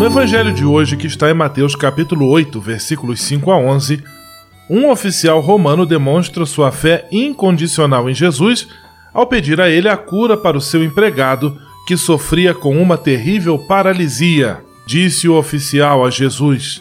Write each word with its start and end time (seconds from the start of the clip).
No 0.00 0.06
Evangelho 0.06 0.50
de 0.50 0.64
hoje, 0.64 0.96
que 0.96 1.06
está 1.06 1.30
em 1.30 1.34
Mateus 1.34 1.76
capítulo 1.76 2.26
8, 2.30 2.58
versículos 2.58 3.20
5 3.20 3.50
a 3.50 3.58
11, 3.58 4.02
um 4.70 4.88
oficial 4.88 5.40
romano 5.40 5.84
demonstra 5.84 6.46
sua 6.46 6.72
fé 6.72 7.06
incondicional 7.12 8.08
em 8.08 8.14
Jesus 8.14 8.66
ao 9.12 9.26
pedir 9.26 9.60
a 9.60 9.68
ele 9.68 9.90
a 9.90 9.98
cura 9.98 10.38
para 10.38 10.56
o 10.56 10.60
seu 10.60 10.82
empregado, 10.82 11.54
que 11.86 11.98
sofria 11.98 12.54
com 12.54 12.80
uma 12.80 12.96
terrível 12.96 13.58
paralisia. 13.58 14.62
Disse 14.86 15.28
o 15.28 15.34
oficial 15.34 16.02
a 16.02 16.08
Jesus: 16.08 16.80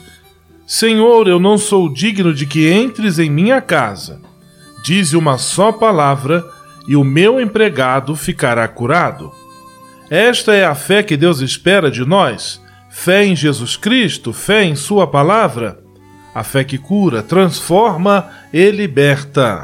Senhor, 0.65 1.27
eu 1.27 1.41
não 1.41 1.57
sou 1.57 1.91
digno 1.91 2.33
de 2.33 2.45
que 2.45 2.71
entres 2.71 3.19
em 3.19 3.29
minha 3.29 3.59
casa. 3.59 4.21
Dize 4.81 5.17
uma 5.17 5.37
só 5.37 5.73
palavra 5.73 6.41
e 6.87 6.95
o 6.95 7.03
meu 7.03 7.37
empregado 7.37 8.15
ficará 8.15 8.65
curado. 8.65 9.29
Esta 10.09 10.55
é 10.55 10.63
a 10.63 10.73
fé 10.73 11.03
que 11.03 11.17
Deus 11.17 11.41
espera 11.41 11.91
de 11.91 12.05
nós: 12.05 12.61
fé 12.99 13.23
em 13.23 13.33
Jesus 13.33 13.77
Cristo, 13.77 14.33
fé 14.33 14.65
em 14.65 14.75
Sua 14.75 15.07
palavra. 15.07 15.79
A 16.35 16.43
fé 16.43 16.65
que 16.65 16.77
cura, 16.77 17.23
transforma 17.23 18.29
e 18.51 18.69
liberta. 18.71 19.63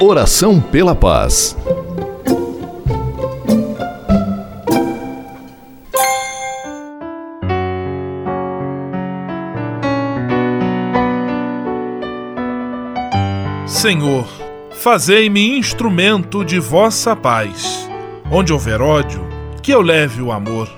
Oração 0.00 0.60
pela 0.60 0.94
paz. 0.94 1.56
Senhor, 13.66 14.24
fazei-me 14.70 15.58
instrumento 15.58 16.44
de 16.44 16.60
vossa 16.60 17.16
paz. 17.16 17.90
Onde 18.30 18.52
houver 18.52 18.80
ódio, 18.80 19.26
que 19.60 19.72
eu 19.72 19.82
leve 19.82 20.22
o 20.22 20.30
amor. 20.30 20.77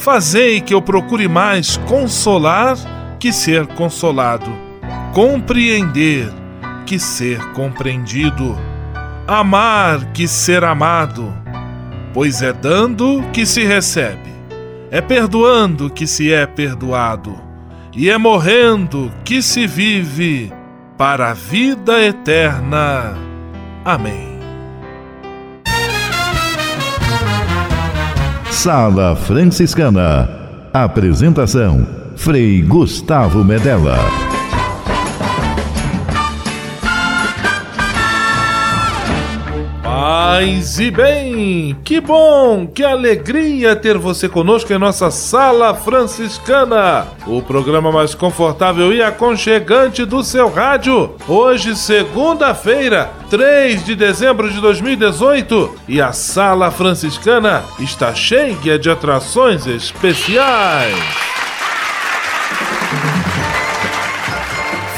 fazei 0.00 0.60
que 0.60 0.74
eu 0.74 0.82
procure 0.82 1.28
mais 1.28 1.76
consolar 1.76 2.76
que 3.20 3.32
ser 3.32 3.66
consolado, 3.68 4.50
compreender 5.12 6.28
que 6.86 6.98
ser 6.98 7.38
compreendido 7.52 8.58
amar 9.30 10.06
que 10.06 10.26
ser 10.26 10.64
amado, 10.64 11.32
pois 12.12 12.42
é 12.42 12.52
dando 12.52 13.22
que 13.32 13.46
se 13.46 13.64
recebe, 13.64 14.32
é 14.90 15.00
perdoando 15.00 15.88
que 15.88 16.04
se 16.04 16.32
é 16.32 16.46
perdoado, 16.46 17.38
e 17.94 18.10
é 18.10 18.18
morrendo 18.18 19.12
que 19.24 19.40
se 19.40 19.68
vive 19.68 20.52
para 20.98 21.30
a 21.30 21.32
vida 21.32 22.02
eterna. 22.04 23.16
Amém. 23.84 24.39
Sala 28.50 29.14
Franciscana. 29.14 30.28
Apresentação: 30.72 31.86
Frei 32.16 32.60
Gustavo 32.60 33.44
Medella. 33.44 34.29
Paz 40.40 40.80
e 40.80 40.90
bem! 40.90 41.76
Que 41.84 42.00
bom, 42.00 42.66
que 42.66 42.82
alegria 42.82 43.76
ter 43.76 43.98
você 43.98 44.26
conosco 44.26 44.72
em 44.72 44.78
nossa 44.78 45.10
Sala 45.10 45.74
Franciscana, 45.74 47.06
o 47.26 47.42
programa 47.42 47.92
mais 47.92 48.14
confortável 48.14 48.90
e 48.90 49.02
aconchegante 49.02 50.02
do 50.06 50.24
seu 50.24 50.48
rádio. 50.48 51.14
Hoje, 51.28 51.76
segunda-feira, 51.76 53.10
3 53.28 53.84
de 53.84 53.94
dezembro 53.94 54.50
de 54.50 54.62
2018, 54.62 55.74
e 55.86 56.00
a 56.00 56.10
Sala 56.12 56.70
Franciscana 56.70 57.62
está 57.78 58.14
cheia 58.14 58.78
de 58.78 58.88
atrações 58.88 59.66
especiais. 59.66 61.29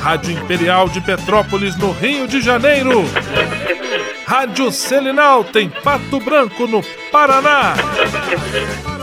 Rádio 0.00 0.32
Imperial 0.32 0.88
de 0.88 1.00
Petrópolis, 1.00 1.76
no 1.76 1.92
Rio 1.92 2.26
de 2.26 2.40
Janeiro. 2.40 3.04
Rádio 4.26 4.70
Selinal 4.70 5.42
tem 5.44 5.70
Pato 5.70 6.20
Branco, 6.20 6.66
no 6.66 6.82
Paraná. 7.10 7.74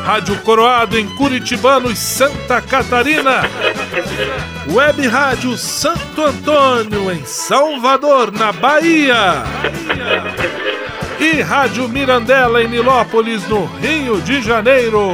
Rádio 0.05 0.39
Coroado 0.41 0.97
em 0.97 1.07
Curitibanos, 1.15 1.97
Santa 1.97 2.61
Catarina. 2.61 3.41
Web 4.71 5.07
Rádio 5.07 5.57
Santo 5.57 6.23
Antônio, 6.23 7.11
em 7.11 7.25
Salvador, 7.25 8.31
na 8.31 8.51
Bahia. 8.51 9.43
E 11.19 11.41
Rádio 11.41 11.89
Mirandela, 11.89 12.61
em 12.61 12.67
Nilópolis, 12.67 13.47
no 13.47 13.65
Rio 13.65 14.21
de 14.21 14.41
Janeiro. 14.41 15.13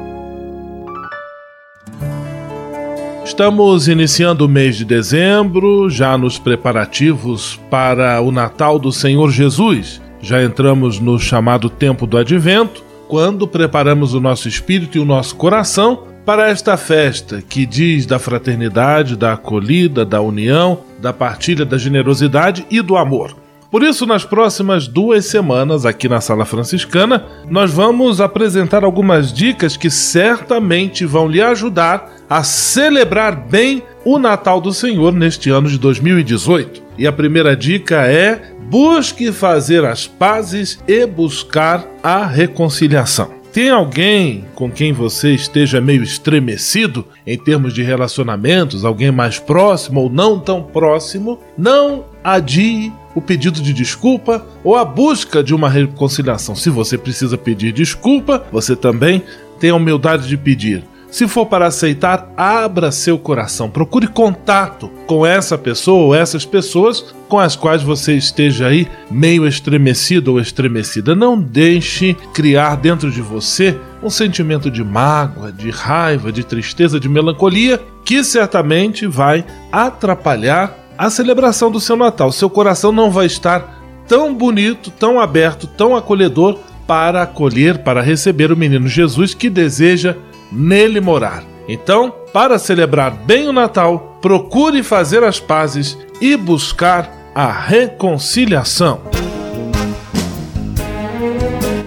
Estamos 3.41 3.87
iniciando 3.87 4.45
o 4.45 4.47
mês 4.47 4.77
de 4.77 4.85
dezembro, 4.85 5.89
já 5.89 6.15
nos 6.15 6.37
preparativos 6.37 7.59
para 7.71 8.21
o 8.21 8.31
Natal 8.31 8.77
do 8.77 8.91
Senhor 8.91 9.31
Jesus. 9.31 9.99
Já 10.21 10.43
entramos 10.43 10.99
no 10.99 11.17
chamado 11.17 11.67
tempo 11.67 12.05
do 12.05 12.19
advento, 12.19 12.83
quando 13.07 13.47
preparamos 13.47 14.13
o 14.13 14.19
nosso 14.19 14.47
espírito 14.47 14.95
e 14.95 15.01
o 15.01 15.05
nosso 15.05 15.35
coração 15.37 16.03
para 16.23 16.49
esta 16.49 16.77
festa 16.77 17.41
que 17.41 17.65
diz 17.65 18.05
da 18.05 18.19
fraternidade, 18.19 19.15
da 19.15 19.33
acolhida, 19.33 20.05
da 20.05 20.21
união, 20.21 20.81
da 20.99 21.11
partilha, 21.11 21.65
da 21.65 21.79
generosidade 21.79 22.63
e 22.69 22.79
do 22.79 22.95
amor. 22.95 23.35
Por 23.71 23.83
isso, 23.83 24.05
nas 24.05 24.25
próximas 24.25 24.85
duas 24.85 25.25
semanas, 25.27 25.85
aqui 25.85 26.09
na 26.09 26.19
Sala 26.19 26.43
Franciscana, 26.43 27.25
nós 27.49 27.71
vamos 27.71 28.19
apresentar 28.19 28.83
algumas 28.83 29.31
dicas 29.31 29.77
que 29.77 29.89
certamente 29.89 31.05
vão 31.05 31.25
lhe 31.25 31.41
ajudar 31.41 32.11
a 32.29 32.43
celebrar 32.43 33.33
bem 33.33 33.81
o 34.03 34.19
Natal 34.19 34.59
do 34.59 34.73
Senhor 34.73 35.13
neste 35.13 35.49
ano 35.49 35.69
de 35.69 35.79
2018. 35.79 36.83
E 36.97 37.07
a 37.07 37.13
primeira 37.13 37.55
dica 37.55 38.05
é: 38.05 38.51
busque 38.69 39.31
fazer 39.31 39.85
as 39.85 40.05
pazes 40.05 40.77
e 40.85 41.05
buscar 41.05 41.87
a 42.03 42.25
reconciliação. 42.25 43.39
Tem 43.53 43.69
alguém 43.69 44.45
com 44.53 44.69
quem 44.69 44.91
você 44.91 45.33
esteja 45.33 45.79
meio 45.79 46.03
estremecido 46.03 47.05
em 47.25 47.37
termos 47.37 47.73
de 47.73 47.83
relacionamentos, 47.83 48.83
alguém 48.83 49.11
mais 49.11 49.39
próximo 49.39 50.01
ou 50.01 50.09
não 50.09 50.39
tão 50.39 50.61
próximo? 50.63 51.39
Não 51.57 52.05
adie 52.23 52.91
o 53.15 53.21
pedido 53.21 53.61
de 53.61 53.73
desculpa 53.73 54.45
ou 54.63 54.75
a 54.75 54.85
busca 54.85 55.43
de 55.43 55.53
uma 55.53 55.69
reconciliação. 55.69 56.55
Se 56.55 56.69
você 56.69 56.97
precisa 56.97 57.37
pedir 57.37 57.71
desculpa, 57.71 58.43
você 58.51 58.75
também 58.75 59.23
tem 59.59 59.69
a 59.69 59.75
humildade 59.75 60.27
de 60.27 60.37
pedir. 60.37 60.83
Se 61.11 61.27
for 61.27 61.45
para 61.45 61.67
aceitar, 61.67 62.31
abra 62.37 62.89
seu 62.89 63.19
coração. 63.19 63.69
Procure 63.69 64.07
contato 64.07 64.89
com 65.05 65.25
essa 65.25 65.57
pessoa 65.57 66.05
ou 66.05 66.15
essas 66.15 66.45
pessoas 66.45 67.13
com 67.27 67.37
as 67.37 67.53
quais 67.53 67.83
você 67.83 68.13
esteja 68.13 68.67
aí 68.67 68.87
meio 69.09 69.45
estremecido 69.45 70.31
ou 70.31 70.39
estremecida. 70.39 71.13
Não 71.13 71.39
deixe 71.39 72.15
criar 72.33 72.77
dentro 72.77 73.11
de 73.11 73.21
você 73.21 73.77
um 74.01 74.09
sentimento 74.09 74.71
de 74.71 74.85
mágoa, 74.85 75.51
de 75.51 75.69
raiva, 75.69 76.31
de 76.31 76.45
tristeza, 76.45 76.97
de 76.97 77.09
melancolia, 77.09 77.77
que 78.05 78.23
certamente 78.23 79.05
vai 79.05 79.45
atrapalhar 79.69 80.80
a 81.01 81.09
celebração 81.09 81.71
do 81.71 81.79
seu 81.79 81.97
Natal. 81.97 82.31
Seu 82.31 82.47
coração 82.47 82.91
não 82.91 83.09
vai 83.09 83.25
estar 83.25 83.81
tão 84.07 84.35
bonito, 84.35 84.91
tão 84.91 85.19
aberto, 85.19 85.65
tão 85.65 85.95
acolhedor 85.95 86.59
para 86.85 87.23
acolher, 87.23 87.79
para 87.79 88.01
receber 88.01 88.51
o 88.51 88.57
menino 88.57 88.87
Jesus 88.87 89.33
que 89.33 89.49
deseja 89.49 90.15
nele 90.51 91.01
morar. 91.01 91.43
Então, 91.67 92.13
para 92.31 92.59
celebrar 92.59 93.09
bem 93.09 93.47
o 93.47 93.53
Natal, 93.53 94.19
procure 94.21 94.83
fazer 94.83 95.23
as 95.23 95.39
pazes 95.39 95.97
e 96.21 96.37
buscar 96.37 97.11
a 97.33 97.51
reconciliação. 97.51 99.01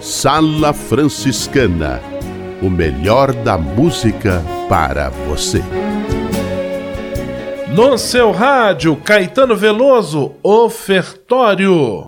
Sala 0.01 0.73
Franciscana 0.73 2.03
o 2.61 2.69
melhor 2.69 3.33
da 3.33 3.57
música 3.57 4.43
para 4.69 5.11
você. 5.29 5.63
No 7.75 7.99
seu 7.99 8.31
rádio, 8.31 8.97
Caetano 8.97 9.57
Veloso, 9.57 10.33
ofertório. 10.43 12.05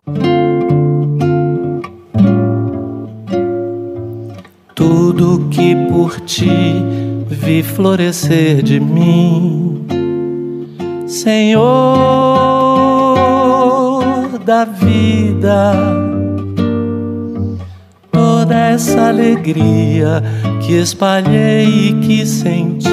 tudo 4.77 5.49
que 5.49 5.75
por 5.89 6.19
ti 6.21 6.85
vi 7.27 7.63
florescer 7.63 8.61
de 8.61 8.79
mim, 8.79 9.85
Senhor 11.07 11.57
da 14.45 14.63
vida, 14.63 15.73
toda 18.11 18.55
essa 18.55 19.07
alegria 19.07 20.21
que 20.61 20.73
espalhei 20.73 21.89
e 21.89 21.93
que 21.95 22.25
senti, 22.25 22.87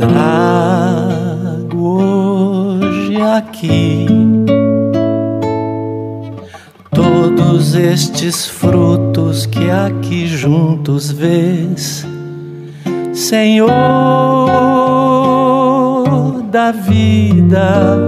trago 0.00 1.76
hoje 2.00 3.20
aqui 3.20 4.06
todos 6.90 7.74
estes 7.74 8.46
frutos 8.46 9.44
que 9.44 9.70
aqui 9.70 10.26
juntos 10.26 11.10
vês, 11.12 12.06
Senhor 13.12 13.68
da 16.50 16.72
vida, 16.72 17.98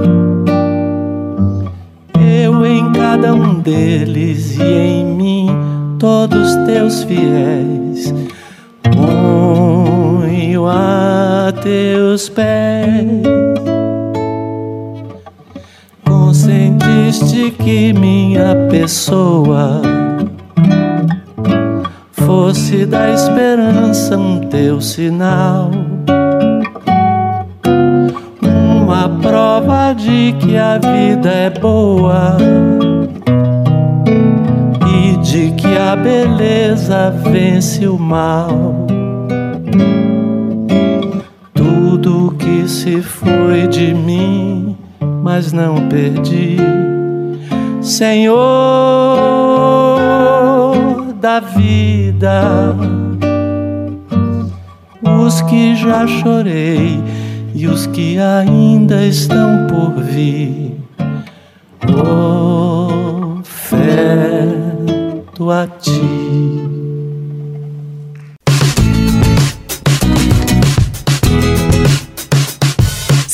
eu 2.18 2.64
em 2.64 2.90
cada 2.92 3.34
um 3.34 3.60
deles 3.60 4.56
e 4.58 4.62
em 4.62 5.04
mim, 5.04 5.48
todos 5.98 6.56
teus 6.64 7.04
fiéis, 7.04 8.14
ponho 10.52 10.66
a 10.66 11.52
teus 11.62 12.28
pés 12.28 13.22
consentiste 16.04 17.50
que 17.52 17.92
minha 17.94 18.54
pessoa 18.70 19.80
fosse 22.12 22.84
da 22.84 23.10
esperança 23.10 24.16
um 24.16 24.40
teu 24.40 24.80
sinal, 24.80 25.70
uma 28.82 29.08
prova 29.20 29.94
de 29.94 30.34
que 30.38 30.56
a 30.56 30.78
vida 30.78 31.30
é 31.30 31.50
boa 31.50 32.36
e 34.86 35.16
de 35.18 35.50
que 35.52 35.78
a 35.78 35.96
beleza 35.96 37.10
vence 37.10 37.86
o 37.86 37.98
mal. 37.98 38.91
Se 42.68 43.00
foi 43.02 43.66
de 43.68 43.94
mim 43.94 44.76
mas 45.22 45.52
não 45.52 45.88
perdi. 45.88 46.56
Senhor 47.80 48.36
da 51.20 51.40
vida, 51.40 52.74
os 55.24 55.40
que 55.42 55.76
já 55.76 56.06
chorei 56.06 57.02
e 57.54 57.66
os 57.66 57.86
que 57.86 58.18
ainda 58.18 59.04
estão 59.04 59.66
por 59.68 60.02
vir, 60.02 60.76
oferto 63.38 63.80
a 65.50 65.66
ti. 65.66 66.71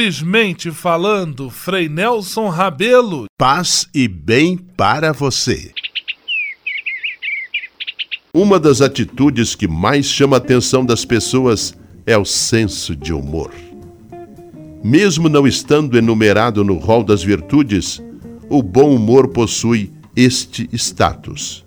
Simplesmente 0.00 0.70
falando, 0.70 1.50
Frei 1.50 1.86
Nelson 1.86 2.48
Rabelo. 2.48 3.26
Paz 3.38 3.86
e 3.94 4.08
bem 4.08 4.56
para 4.56 5.12
você. 5.12 5.72
Uma 8.32 8.58
das 8.58 8.80
atitudes 8.80 9.54
que 9.54 9.68
mais 9.68 10.06
chama 10.06 10.36
a 10.36 10.38
atenção 10.38 10.86
das 10.86 11.04
pessoas 11.04 11.74
é 12.06 12.16
o 12.16 12.24
senso 12.24 12.96
de 12.96 13.12
humor. 13.12 13.52
Mesmo 14.82 15.28
não 15.28 15.46
estando 15.46 15.98
enumerado 15.98 16.64
no 16.64 16.78
rol 16.78 17.04
das 17.04 17.22
virtudes, 17.22 18.02
o 18.48 18.62
bom 18.62 18.94
humor 18.94 19.28
possui 19.28 19.92
este 20.16 20.66
status. 20.72 21.62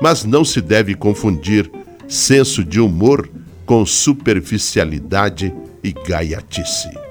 Mas 0.00 0.22
não 0.22 0.44
se 0.44 0.60
deve 0.60 0.94
confundir 0.94 1.68
senso 2.06 2.62
de 2.62 2.78
humor 2.78 3.28
com 3.66 3.84
superficialidade 3.84 5.52
e 5.82 5.92
gaiatice. 5.92 7.07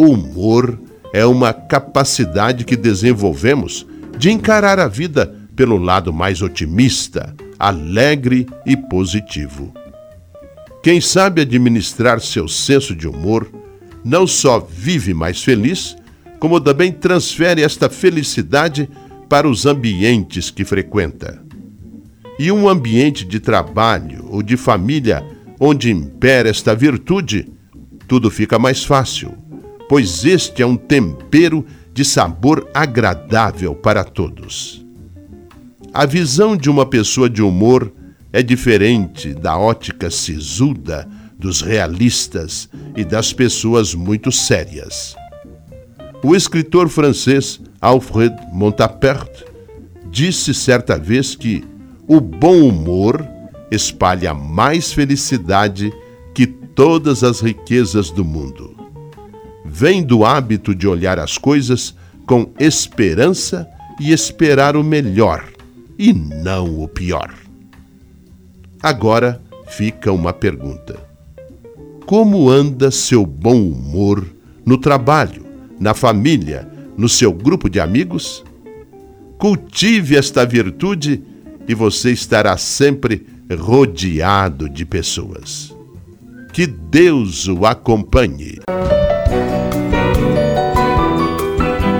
O 0.00 0.12
humor 0.12 0.80
é 1.12 1.26
uma 1.26 1.52
capacidade 1.52 2.64
que 2.64 2.74
desenvolvemos 2.74 3.86
de 4.16 4.30
encarar 4.30 4.78
a 4.78 4.88
vida 4.88 5.36
pelo 5.54 5.76
lado 5.76 6.10
mais 6.10 6.40
otimista, 6.40 7.36
alegre 7.58 8.46
e 8.64 8.78
positivo. 8.78 9.74
Quem 10.82 11.02
sabe 11.02 11.42
administrar 11.42 12.18
seu 12.18 12.48
senso 12.48 12.96
de 12.96 13.06
humor 13.06 13.52
não 14.02 14.26
só 14.26 14.58
vive 14.58 15.12
mais 15.12 15.44
feliz, 15.44 15.94
como 16.38 16.58
também 16.62 16.90
transfere 16.90 17.62
esta 17.62 17.90
felicidade 17.90 18.88
para 19.28 19.46
os 19.46 19.66
ambientes 19.66 20.50
que 20.50 20.64
frequenta. 20.64 21.42
E 22.38 22.50
um 22.50 22.70
ambiente 22.70 23.26
de 23.26 23.38
trabalho 23.38 24.24
ou 24.30 24.42
de 24.42 24.56
família 24.56 25.22
onde 25.60 25.90
impera 25.90 26.48
esta 26.48 26.74
virtude, 26.74 27.52
tudo 28.08 28.30
fica 28.30 28.58
mais 28.58 28.82
fácil 28.82 29.49
pois 29.90 30.24
este 30.24 30.62
é 30.62 30.66
um 30.66 30.76
tempero 30.76 31.66
de 31.92 32.04
sabor 32.04 32.70
agradável 32.72 33.74
para 33.74 34.04
todos. 34.04 34.86
A 35.92 36.06
visão 36.06 36.56
de 36.56 36.70
uma 36.70 36.86
pessoa 36.86 37.28
de 37.28 37.42
humor 37.42 37.92
é 38.32 38.40
diferente 38.40 39.34
da 39.34 39.58
ótica 39.58 40.08
sisuda 40.08 41.08
dos 41.36 41.60
realistas 41.60 42.68
e 42.96 43.04
das 43.04 43.32
pessoas 43.32 43.92
muito 43.92 44.30
sérias. 44.30 45.16
O 46.22 46.36
escritor 46.36 46.88
francês 46.88 47.60
Alfred 47.80 48.32
Montapert 48.52 49.44
disse 50.08 50.54
certa 50.54 50.96
vez 50.96 51.34
que 51.34 51.64
o 52.06 52.20
bom 52.20 52.60
humor 52.60 53.26
espalha 53.72 54.32
mais 54.32 54.92
felicidade 54.92 55.92
que 56.32 56.46
todas 56.46 57.24
as 57.24 57.40
riquezas 57.40 58.12
do 58.12 58.24
mundo 58.24 58.79
vem 59.64 60.02
do 60.02 60.24
hábito 60.24 60.74
de 60.74 60.86
olhar 60.86 61.18
as 61.18 61.38
coisas 61.38 61.94
com 62.26 62.50
esperança 62.58 63.68
e 64.00 64.12
esperar 64.12 64.76
o 64.76 64.84
melhor 64.84 65.44
e 65.98 66.12
não 66.12 66.82
o 66.82 66.88
pior. 66.88 67.34
Agora 68.82 69.42
fica 69.66 70.10
uma 70.10 70.32
pergunta: 70.32 70.98
Como 72.06 72.48
anda 72.48 72.90
seu 72.90 73.26
bom 73.26 73.60
humor 73.60 74.26
no 74.64 74.78
trabalho, 74.78 75.44
na 75.78 75.92
família, 75.92 76.68
no 76.96 77.08
seu 77.08 77.32
grupo 77.32 77.68
de 77.68 77.78
amigos? 77.78 78.44
Cultive 79.38 80.16
esta 80.16 80.44
virtude 80.44 81.22
e 81.68 81.74
você 81.74 82.10
estará 82.10 82.56
sempre 82.56 83.26
rodeado 83.58 84.68
de 84.68 84.84
pessoas. 84.84 85.74
Que 86.52 86.66
Deus 86.66 87.48
o 87.48 87.64
acompanhe. 87.66 88.58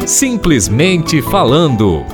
Simplesmente 0.06 1.22
falando. 1.22 2.04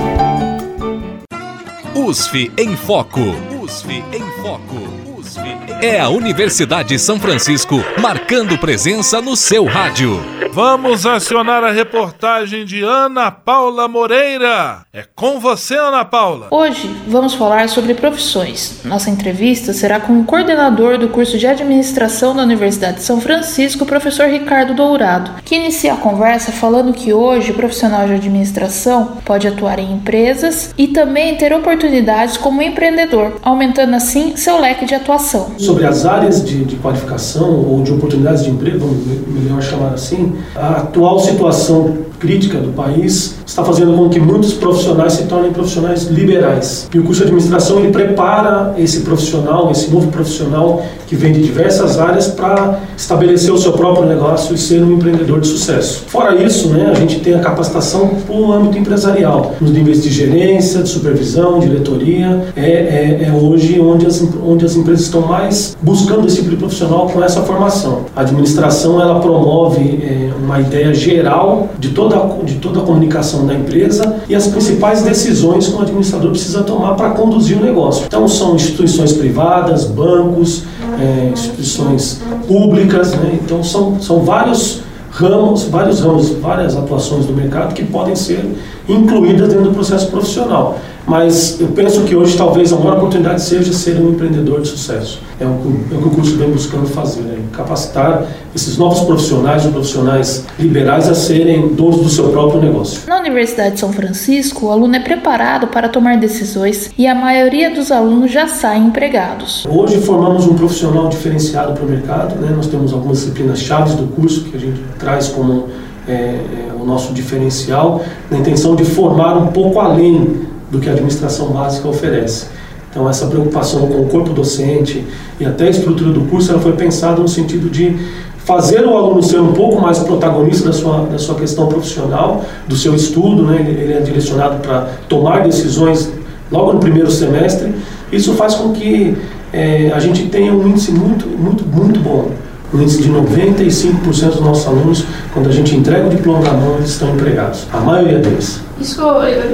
USF 1.95 2.52
em 2.59 2.76
Foco. 2.76 3.21
USF 3.62 4.05
em 4.12 4.43
Foco. 4.43 5.19
USF 5.19 5.40
em... 5.40 5.87
É 5.87 6.00
a 6.00 6.09
Universidade 6.09 6.99
São 6.99 7.19
Francisco 7.19 7.83
marcando 8.00 8.59
presença 8.59 9.21
no 9.21 9.35
seu 9.37 9.64
rádio. 9.64 10.21
Vamos 10.57 11.05
acionar 11.05 11.63
a 11.63 11.71
reportagem 11.71 12.65
de 12.65 12.83
Ana 12.83 13.31
Paula 13.31 13.87
Moreira. 13.87 14.87
É 14.91 15.05
com 15.15 15.39
você, 15.39 15.75
Ana 15.75 16.03
Paula. 16.03 16.47
Hoje 16.51 16.91
vamos 17.07 17.35
falar 17.35 17.69
sobre 17.69 17.93
profissões. 17.93 18.81
Nossa 18.83 19.11
entrevista 19.11 19.75
será 19.75 20.01
com 20.01 20.19
o 20.19 20.25
coordenador 20.25 20.97
do 20.97 21.11
curso 21.11 21.37
de 21.37 21.47
administração 21.47 22.35
da 22.35 22.43
Universidade 22.43 22.97
de 22.97 23.03
São 23.03 23.21
Francisco, 23.21 23.85
o 23.85 23.87
professor 23.87 24.29
Ricardo 24.29 24.73
Dourado, 24.73 25.31
que 25.45 25.57
inicia 25.57 25.93
a 25.93 25.99
conversa 25.99 26.51
falando 26.51 26.95
que 26.95 27.13
hoje 27.13 27.51
o 27.51 27.55
profissional 27.55 28.07
de 28.07 28.15
administração 28.15 29.19
pode 29.27 29.47
atuar 29.47 29.79
em 29.79 29.93
empresas 29.93 30.75
e 30.79 30.89
também 30.89 31.37
ter 31.37 31.53
oportunidades 31.53 32.39
como 32.39 32.63
empreendedor, 32.63 33.39
aumentando 33.43 33.95
assim 33.95 34.35
seu 34.37 34.59
leque 34.59 34.87
de 34.87 34.95
atuação. 34.95 35.59
Sobre 35.59 35.85
as 35.85 36.07
áreas 36.07 36.43
de, 36.43 36.65
de 36.65 36.77
qualificação 36.77 37.63
ou 37.63 37.83
de 37.83 37.93
oportunidades 37.93 38.43
de 38.43 38.49
emprego, 38.49 38.79
vamos 38.79 39.07
melhor 39.29 39.61
chamar 39.61 39.93
assim, 39.93 40.46
a 40.55 40.76
atual 40.79 41.19
situação 41.21 41.99
crítica 42.18 42.58
do 42.58 42.73
país 42.73 43.37
está 43.46 43.64
fazendo 43.64 43.96
com 43.96 44.08
que 44.08 44.20
muitos 44.20 44.52
profissionais 44.52 45.14
se 45.14 45.25
tornem 45.25 45.52
profissionais 45.52 46.04
liberais. 46.04 46.88
E 46.92 46.99
o 46.99 47.04
curso 47.04 47.20
de 47.20 47.28
administração 47.28 47.78
ele 47.78 47.90
prepara 47.90 48.75
esse 48.76 49.00
profissional, 49.00 49.70
esse 49.70 49.90
novo 49.90 50.08
profissional 50.08 50.82
que 51.06 51.14
vem 51.14 51.32
de 51.32 51.42
diversas 51.42 51.99
áreas 51.99 52.28
para 52.28 52.80
estabelecer 52.96 53.52
o 53.52 53.58
seu 53.58 53.73
próprio 53.73 54.06
negócio 54.06 54.54
e 54.54 54.58
ser 54.58 54.82
um 54.82 54.94
empreendedor 54.94 55.40
de 55.40 55.46
sucesso. 55.46 56.04
Fora 56.08 56.35
isso, 56.35 56.68
né, 56.68 56.90
a 56.90 56.94
gente 56.94 57.20
tem 57.20 57.35
a 57.35 57.38
capacitação 57.38 58.08
para 58.26 58.35
o 58.35 58.52
âmbito 58.52 58.78
empresarial, 58.78 59.54
nos 59.61 59.70
níveis 59.70 60.02
de 60.02 60.11
gerência, 60.11 60.82
de 60.82 60.88
supervisão, 60.88 61.61
diretoria. 61.61 62.42
É, 62.56 62.62
é, 62.62 63.28
é 63.28 63.32
hoje 63.32 63.80
onde 63.80 64.06
as, 64.06 64.23
onde 64.44 64.64
as 64.64 64.75
empresas 64.75 65.06
estão 65.06 65.23
mais 65.23 65.76
buscando 65.80 66.26
esse 66.26 66.37
tipo 66.37 66.50
de 66.50 66.56
profissional 66.56 67.08
com 67.08 67.23
essa 67.23 67.42
formação. 67.42 68.06
A 68.14 68.23
administração 68.23 69.00
ela 69.00 69.20
promove 69.20 70.00
é, 70.02 70.30
uma 70.42 70.61
ideia 70.61 70.92
geral 70.92 71.70
de 71.78 71.90
toda, 71.90 72.06
de 72.45 72.57
toda 72.57 72.81
a 72.81 72.83
comunicação 72.83 73.47
da 73.47 73.55
empresa 73.55 74.17
e 74.29 74.35
as 74.35 74.47
principais 74.47 75.03
decisões 75.03 75.69
que 75.69 75.75
o 75.75 75.81
administrador 75.81 76.31
precisa 76.31 76.63
tomar 76.63 76.95
para 76.95 77.11
conduzir 77.11 77.57
o 77.59 77.61
negócio. 77.61 78.05
Então, 78.07 78.27
são 78.29 78.55
instituições 78.55 79.13
privadas, 79.13 79.85
bancos, 79.85 80.65
é, 81.01 81.31
instituições 81.33 82.21
públicas, 82.47 83.13
né? 83.13 83.39
então 83.43 83.63
são, 83.63 84.01
são 84.01 84.21
vários 84.21 84.81
ramos, 85.11 85.65
vários 85.65 86.01
ramos, 86.01 86.31
várias 86.31 86.77
atuações 86.77 87.27
do 87.27 87.33
mercado 87.33 87.75
que 87.75 87.85
podem 87.85 88.15
ser 88.15 88.45
incluídas 88.89 89.49
dentro 89.49 89.65
do 89.65 89.71
processo 89.73 90.09
profissional. 90.09 90.79
Mas 91.07 91.61
eu 91.61 91.69
penso 91.69 92.03
que 92.03 92.17
hoje 92.17 92.37
talvez 92.37 92.73
a 92.73 92.77
maior 92.77 92.97
oportunidade 92.97 93.41
seja 93.41 93.73
ser 93.73 93.97
um 93.97 94.11
empreendedor 94.11 94.61
de 94.61 94.69
sucesso. 94.69 95.21
É 95.39 95.47
o 95.47 95.55
que, 95.55 95.95
é 95.95 95.99
o, 95.99 96.03
que 96.03 96.09
o 96.09 96.11
curso 96.11 96.37
vem 96.37 96.51
buscando 96.51 96.87
fazer, 96.87 97.21
né? 97.21 97.39
capacitar 97.53 98.27
esses 98.55 98.77
novos 98.77 99.01
profissionais, 99.01 99.65
os 99.65 99.71
profissionais 99.71 100.45
liberais, 100.59 101.09
a 101.09 101.15
serem 101.15 101.69
donos 101.69 102.01
do 102.01 102.09
seu 102.09 102.31
próprio 102.31 102.61
negócio. 102.61 103.03
Na 103.07 103.21
Universidade 103.21 103.75
de 103.75 103.81
São 103.81 103.93
Francisco, 103.93 104.67
o 104.67 104.71
aluno 104.73 104.97
é 104.97 105.01
preparado 105.01 105.69
para 105.69 105.89
tomar 105.89 106.17
decisões 106.17 106.91
e 106.99 107.07
a 107.07 107.15
maioria 107.15 107.73
dos 107.73 107.93
alunos 107.93 108.33
já 108.33 108.49
saem 108.49 108.87
empregados. 108.87 109.65
Hoje 109.69 110.01
formamos 110.01 110.47
um 110.47 110.55
profissional 110.55 111.09
diferenciado 111.09 111.75
para 111.75 111.85
o 111.85 111.89
mercado. 111.89 112.35
Né? 112.37 112.53
Nós 112.55 112.67
temos 112.67 112.93
algumas 112.93 113.19
disciplinas 113.19 113.61
chaves 113.61 113.95
do 113.95 114.09
curso 114.09 114.45
que 114.45 114.57
a 114.57 114.61
gente 114.61 114.81
traz 114.99 115.29
como 115.29 115.69
é, 116.09 116.13
é, 116.13 116.43
o 116.81 116.85
nosso 116.85 117.13
diferencial, 117.13 118.03
na 118.31 118.39
intenção 118.39 118.75
de 118.75 118.85
formar 118.85 119.37
um 119.37 119.49
pouco 119.49 119.79
além 119.79 120.47
do 120.70 120.78
que 120.78 120.88
a 120.88 120.92
administração 120.92 121.49
básica 121.49 121.88
oferece. 121.88 122.46
Então, 122.90 123.08
essa 123.08 123.26
preocupação 123.26 123.87
com 123.88 124.00
o 124.00 124.08
corpo 124.08 124.32
docente 124.32 125.04
e 125.38 125.44
até 125.44 125.66
a 125.66 125.70
estrutura 125.70 126.12
do 126.12 126.23
curso 126.23 126.50
ela 126.50 126.61
foi 126.61 126.73
pensada 126.73 127.20
no 127.20 127.28
sentido 127.28 127.68
de 127.68 127.94
fazer 128.38 128.87
o 128.87 128.96
aluno 128.96 129.23
ser 129.23 129.40
um 129.40 129.52
pouco 129.52 129.82
mais 129.82 129.99
protagonista 129.99 130.68
da 130.68 130.73
sua, 130.73 131.00
da 131.04 131.18
sua 131.18 131.35
questão 131.35 131.66
profissional, 131.66 132.44
do 132.66 132.76
seu 132.76 132.94
estudo, 132.94 133.42
né? 133.42 133.56
ele, 133.68 133.92
é 133.92 134.00
direcionado 134.00 134.61
para 134.61 134.88
tomar 135.08 135.42
decisões 135.42 136.11
logo 136.50 136.73
no 136.73 136.78
primeiro 136.78 137.11
semestre. 137.11 137.75
Isso 138.11 138.32
faz 138.35 138.54
com 138.54 138.73
que 138.73 139.16
é, 139.52 139.90
a 139.92 139.99
gente 139.99 140.26
tenha 140.28 140.54
um 140.54 140.66
índice 140.66 140.92
muito, 140.92 141.26
muito, 141.26 141.66
muito 141.66 142.00
bom 142.00 142.30
um 142.73 142.82
índice 142.82 143.02
de 143.02 143.11
95% 143.11 144.30
dos 144.30 144.40
nossos 144.40 144.66
alunos, 144.66 145.04
quando 145.32 145.49
a 145.49 145.52
gente 145.52 145.75
entrega 145.76 146.06
o 146.06 146.11
diploma 146.11 146.40
na 146.40 146.52
mão, 146.52 146.76
eles 146.76 146.90
estão 146.90 147.14
empregados. 147.14 147.66
A 147.73 147.78
maioria 147.80 148.18
deles. 148.18 148.61
Isso, 148.80 149.02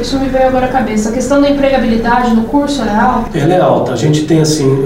isso 0.00 0.18
me 0.18 0.28
veio 0.28 0.48
agora 0.48 0.66
à 0.66 0.68
cabeça. 0.68 1.10
A 1.10 1.12
questão 1.12 1.40
da 1.40 1.48
empregabilidade 1.48 2.34
no 2.34 2.44
curso 2.44 2.82
é 2.82 2.94
alta? 2.94 3.38
Ela 3.38 3.54
é 3.54 3.60
alta. 3.60 3.92
A 3.92 3.96
gente 3.96 4.24
tem, 4.24 4.40
assim, 4.40 4.84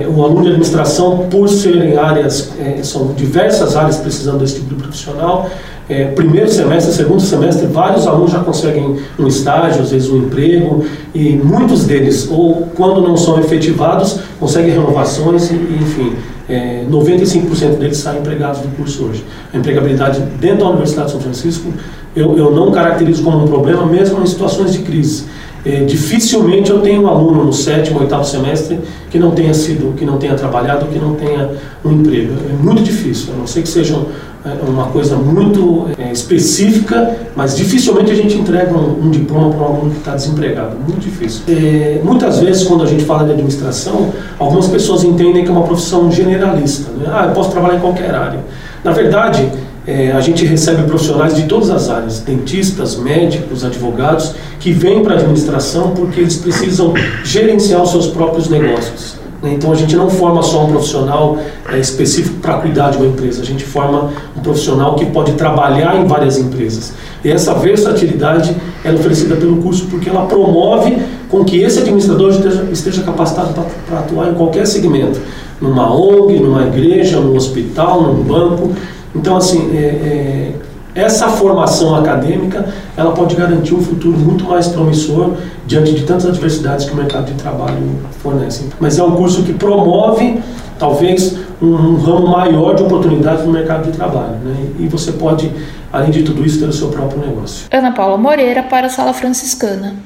é, 0.00 0.06
o 0.06 0.22
aluno 0.22 0.42
de 0.42 0.48
administração, 0.48 1.26
por 1.30 1.48
serem 1.48 1.96
áreas, 1.96 2.52
é, 2.58 2.82
são 2.82 3.12
diversas 3.14 3.76
áreas 3.76 3.96
precisando 3.98 4.38
desse 4.38 4.56
tipo 4.56 4.74
de 4.74 4.82
profissional, 4.82 5.48
é, 5.88 6.06
primeiro 6.06 6.50
semestre, 6.50 6.94
segundo 6.94 7.20
semestre, 7.20 7.66
vários 7.66 8.06
alunos 8.06 8.32
já 8.32 8.38
conseguem 8.38 8.96
um 9.18 9.26
estágio, 9.26 9.82
às 9.82 9.90
vezes 9.90 10.08
um 10.08 10.16
emprego, 10.16 10.84
e 11.14 11.36
muitos 11.36 11.84
deles, 11.84 12.28
ou 12.30 12.68
quando 12.74 13.02
não 13.02 13.16
são 13.16 13.38
efetivados, 13.38 14.18
conseguem 14.40 14.70
renovações, 14.70 15.50
e, 15.50 15.54
enfim, 15.54 16.16
é, 16.48 16.84
95% 16.90 17.78
deles 17.78 17.98
saem 17.98 18.20
empregados 18.20 18.60
do 18.60 18.68
curso 18.76 19.04
hoje. 19.04 19.24
A 19.52 19.58
empregabilidade 19.58 20.20
dentro 20.40 20.60
da 20.60 20.70
Universidade 20.70 21.08
de 21.08 21.12
São 21.12 21.20
Francisco, 21.20 21.70
eu, 22.14 22.36
eu 22.36 22.50
não 22.50 22.70
caracterizo 22.70 23.22
como 23.22 23.44
um 23.44 23.46
problema, 23.46 23.86
mesmo 23.86 24.22
em 24.22 24.26
situações 24.26 24.72
de 24.72 24.80
crise. 24.80 25.24
É, 25.64 25.82
dificilmente 25.84 26.70
eu 26.70 26.80
tenho 26.80 27.02
um 27.02 27.08
aluno 27.08 27.44
no 27.44 27.52
sétimo, 27.52 28.00
oitavo 28.00 28.24
semestre 28.24 28.78
que 29.10 29.18
não 29.18 29.30
tenha 29.30 29.54
sido, 29.54 29.94
que 29.96 30.04
não 30.04 30.18
tenha 30.18 30.34
trabalhado, 30.34 30.86
que 30.86 30.98
não 30.98 31.14
tenha 31.14 31.50
um 31.82 31.92
emprego. 31.92 32.34
É 32.50 32.62
muito 32.62 32.82
difícil, 32.82 33.32
a 33.34 33.38
não 33.38 33.46
ser 33.46 33.62
que 33.62 33.68
sejam 33.68 34.06
é 34.44 34.68
uma 34.68 34.88
coisa 34.88 35.16
muito 35.16 35.88
é, 35.98 36.12
específica, 36.12 37.16
mas 37.34 37.56
dificilmente 37.56 38.10
a 38.10 38.14
gente 38.14 38.36
entrega 38.36 38.76
um, 38.76 39.06
um 39.06 39.10
diploma 39.10 39.48
para 39.48 39.62
um 39.62 39.64
aluno 39.64 39.90
que 39.90 39.96
está 39.96 40.14
desempregado. 40.14 40.76
Muito 40.76 41.00
difícil. 41.00 41.44
É, 41.48 41.98
muitas 42.04 42.40
vezes, 42.40 42.64
quando 42.64 42.84
a 42.84 42.86
gente 42.86 43.06
fala 43.06 43.24
de 43.24 43.30
administração, 43.30 44.12
algumas 44.38 44.68
pessoas 44.68 45.02
entendem 45.02 45.44
que 45.44 45.48
é 45.48 45.52
uma 45.52 45.62
profissão 45.62 46.12
generalista. 46.12 46.90
Né? 46.92 47.06
Ah, 47.10 47.24
eu 47.24 47.32
posso 47.32 47.50
trabalhar 47.52 47.76
em 47.76 47.80
qualquer 47.80 48.14
área. 48.14 48.40
Na 48.84 48.92
verdade, 48.92 49.50
é, 49.86 50.12
a 50.12 50.20
gente 50.20 50.44
recebe 50.46 50.82
profissionais 50.84 51.36
de 51.36 51.42
todas 51.44 51.70
as 51.70 51.90
áreas, 51.90 52.20
dentistas, 52.20 52.96
médicos, 52.96 53.64
advogados, 53.64 54.34
que 54.58 54.72
vêm 54.72 55.02
para 55.02 55.14
a 55.14 55.18
administração 55.18 55.90
porque 55.90 56.20
eles 56.20 56.36
precisam 56.36 56.94
gerenciar 57.22 57.82
os 57.82 57.90
seus 57.90 58.06
próprios 58.06 58.48
negócios. 58.48 59.16
Né? 59.42 59.52
Então 59.52 59.70
a 59.70 59.74
gente 59.74 59.94
não 59.94 60.08
forma 60.08 60.42
só 60.42 60.64
um 60.64 60.68
profissional 60.68 61.36
é, 61.68 61.78
específico 61.78 62.36
para 62.40 62.54
cuidar 62.54 62.90
de 62.92 62.96
uma 62.96 63.06
empresa, 63.06 63.42
a 63.42 63.44
gente 63.44 63.62
forma 63.62 64.10
um 64.34 64.40
profissional 64.40 64.94
que 64.94 65.04
pode 65.06 65.32
trabalhar 65.32 66.00
em 66.00 66.06
várias 66.06 66.38
empresas. 66.38 66.94
E 67.22 67.30
essa 67.30 67.52
versatilidade 67.52 68.56
é 68.82 68.90
oferecida 68.90 69.36
pelo 69.36 69.58
curso 69.58 69.86
porque 69.90 70.08
ela 70.08 70.24
promove 70.24 70.96
com 71.28 71.44
que 71.44 71.60
esse 71.60 71.80
administrador 71.80 72.30
esteja, 72.30 72.68
esteja 72.72 73.02
capacitado 73.02 73.52
para 73.86 73.98
atuar 73.98 74.30
em 74.30 74.34
qualquer 74.34 74.66
segmento, 74.66 75.20
numa 75.60 75.94
ONG, 75.94 76.40
numa 76.40 76.62
igreja, 76.66 77.20
num 77.20 77.36
hospital, 77.36 78.02
num 78.02 78.22
banco. 78.22 78.72
Então, 79.14 79.36
assim, 79.36 79.76
é, 79.76 79.80
é, 79.80 80.52
essa 80.94 81.28
formação 81.28 81.94
acadêmica 81.96 82.72
ela 82.96 83.12
pode 83.12 83.34
garantir 83.34 83.74
um 83.74 83.82
futuro 83.82 84.16
muito 84.16 84.44
mais 84.44 84.68
promissor 84.68 85.32
diante 85.66 85.92
de 85.92 86.04
tantas 86.04 86.26
adversidades 86.26 86.86
que 86.86 86.92
o 86.92 86.96
mercado 86.96 87.26
de 87.26 87.34
trabalho 87.34 87.98
fornece. 88.22 88.68
Mas 88.78 88.98
é 88.98 89.02
um 89.02 89.16
curso 89.16 89.42
que 89.42 89.52
promove 89.52 90.40
talvez 90.78 91.36
um, 91.60 91.66
um 91.66 91.96
ramo 91.96 92.28
maior 92.28 92.74
de 92.74 92.82
oportunidades 92.82 93.44
no 93.44 93.52
mercado 93.52 93.90
de 93.90 93.96
trabalho, 93.96 94.36
né? 94.44 94.66
E 94.78 94.86
você 94.86 95.12
pode, 95.12 95.50
além 95.92 96.10
de 96.10 96.22
tudo 96.22 96.44
isso, 96.44 96.60
ter 96.60 96.66
o 96.66 96.72
seu 96.72 96.88
próprio 96.88 97.20
negócio. 97.20 97.66
Ana 97.72 97.92
Paula 97.92 98.16
Moreira 98.16 98.62
para 98.62 98.86
a 98.86 98.90
Sala 98.90 99.12
Franciscana. 99.12 99.96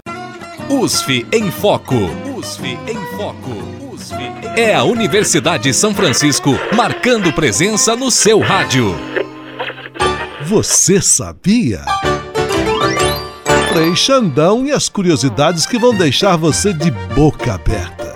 USF 0.71 1.27
em 1.33 1.51
Foco. 1.51 1.95
USF 2.37 2.79
em 2.87 3.17
Foco. 3.17 3.78
É 4.57 4.75
a 4.75 4.85
Universidade 4.85 5.65
de 5.65 5.75
São 5.75 5.95
Francisco 5.95 6.59
marcando 6.75 7.33
presença 7.33 7.95
no 7.95 8.11
seu 8.11 8.41
rádio. 8.41 8.95
Você 10.43 11.01
sabia? 11.03 11.85
Frei 13.73 13.95
Xandão 13.95 14.67
e 14.67 14.73
as 14.73 14.89
curiosidades 14.89 15.67
que 15.67 15.79
vão 15.79 15.95
deixar 15.95 16.37
você 16.37 16.73
de 16.73 16.91
boca 16.91 17.55
aberta. 17.55 18.08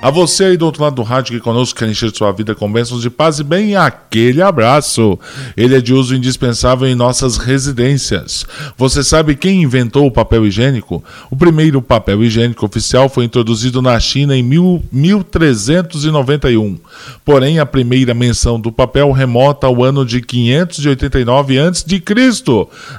A 0.00 0.10
você 0.10 0.44
aí 0.44 0.56
do 0.56 0.64
outro 0.64 0.84
lado 0.84 0.94
do 0.94 1.02
rádio 1.02 1.34
que 1.34 1.42
conosco 1.42 1.76
quer 1.76 1.88
encher 1.88 2.14
sua 2.14 2.30
vida 2.30 2.54
com 2.54 2.70
bênçãos 2.70 3.02
de 3.02 3.10
paz 3.10 3.40
e 3.40 3.44
bem, 3.44 3.74
aquele 3.74 4.40
abraço. 4.40 5.18
Ele 5.56 5.74
é 5.74 5.80
de 5.80 5.92
uso 5.92 6.14
indispensável 6.14 6.86
em 6.86 6.94
nossas 6.94 7.36
residências. 7.36 8.46
Você 8.76 9.02
sabe 9.02 9.34
quem 9.34 9.64
inventou 9.64 10.06
o 10.06 10.10
papel 10.10 10.46
higiênico? 10.46 11.02
O 11.28 11.36
primeiro 11.36 11.82
papel 11.82 12.22
higiênico 12.22 12.64
oficial 12.64 13.08
foi 13.08 13.24
introduzido 13.24 13.82
na 13.82 13.98
China 13.98 14.36
em 14.36 14.42
mil, 14.42 14.84
1391. 14.92 16.78
Porém, 17.24 17.58
a 17.58 17.66
primeira 17.66 18.14
menção 18.14 18.60
do 18.60 18.70
papel 18.70 19.10
remota 19.10 19.66
ao 19.66 19.82
ano 19.82 20.06
de 20.06 20.20
589 20.20 21.58
a.C. 21.58 22.02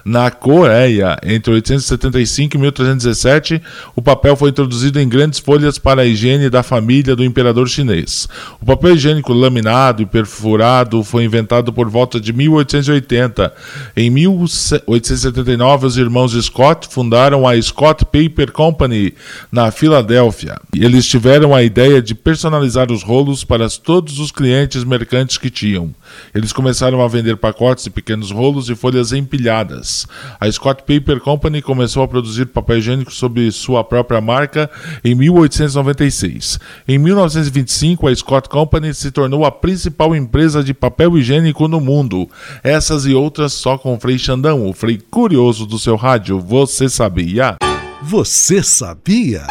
Na 0.03 0.29
Coreia, 0.29 1.17
entre 1.23 1.53
875 1.53 2.57
e 2.57 2.59
1317, 2.59 3.61
o 3.95 4.01
papel 4.01 4.35
foi 4.35 4.49
introduzido 4.49 4.99
em 4.99 5.07
grandes 5.07 5.39
folhas 5.39 5.77
para 5.77 6.01
a 6.01 6.05
higiene 6.05 6.49
da 6.49 6.61
família 6.61 6.88
família 6.89 7.15
do 7.15 7.23
imperador 7.23 7.69
chinês. 7.69 8.27
O 8.59 8.65
papel 8.65 8.95
higiênico 8.95 9.31
laminado 9.31 10.01
e 10.01 10.07
perfurado 10.07 11.03
foi 11.03 11.23
inventado 11.23 11.71
por 11.71 11.87
volta 11.87 12.19
de 12.19 12.33
1880. 12.33 13.53
Em 13.95 14.09
1879, 14.09 15.85
os 15.85 15.97
irmãos 15.97 16.33
Scott 16.33 16.87
fundaram 16.89 17.47
a 17.47 17.61
Scott 17.61 18.05
Paper 18.05 18.51
Company 18.51 19.13
na 19.51 19.69
Filadélfia. 19.69 20.59
Eles 20.75 21.05
tiveram 21.05 21.53
a 21.53 21.61
ideia 21.61 22.01
de 22.01 22.15
personalizar 22.15 22.91
os 22.91 23.03
rolos 23.03 23.43
para 23.43 23.69
todos 23.69 24.17
os 24.17 24.31
clientes 24.31 24.83
mercantes 24.83 25.37
que 25.37 25.51
tinham. 25.51 25.93
Eles 26.33 26.51
começaram 26.51 27.03
a 27.03 27.07
vender 27.07 27.37
pacotes 27.37 27.83
de 27.83 27.91
pequenos 27.91 28.31
rolos 28.31 28.67
e 28.67 28.73
folhas 28.73 29.13
empilhadas. 29.13 30.07
A 30.39 30.51
Scott 30.51 30.81
Paper 30.87 31.19
Company 31.19 31.61
começou 31.61 32.01
a 32.01 32.07
produzir 32.07 32.47
papel 32.47 32.79
higiênico 32.79 33.13
sob 33.13 33.51
sua 33.51 33.83
própria 33.83 34.19
marca 34.19 34.71
em 35.03 35.13
1896. 35.13 36.57
Em 36.87 36.97
1925, 36.97 38.07
a 38.07 38.15
Scott 38.15 38.49
Company 38.49 38.93
se 38.93 39.11
tornou 39.11 39.45
a 39.45 39.51
principal 39.51 40.15
empresa 40.15 40.63
de 40.63 40.73
papel 40.73 41.17
higiênico 41.17 41.67
no 41.67 41.79
mundo. 41.79 42.29
Essas 42.63 43.05
e 43.05 43.13
outras 43.13 43.53
só 43.53 43.77
com 43.77 43.99
Frei 43.99 44.17
Xandão, 44.17 44.67
o 44.67 44.73
Frei 44.73 44.99
curioso 45.09 45.65
do 45.65 45.77
seu 45.77 45.95
rádio. 45.95 46.39
Você 46.39 46.89
sabia? 46.89 47.57
Você 48.01 48.63
sabia? 48.63 49.43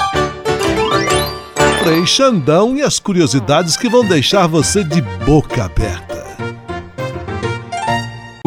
Frei 1.83 2.07
Xandão 2.07 2.77
e 2.77 2.83
as 2.83 2.99
curiosidades 2.99 3.77
que 3.77 3.89
vão 3.89 4.05
deixar 4.05 4.47
você 4.47 4.83
de 4.83 5.01
boca 5.25 5.65
aberta. 5.65 6.18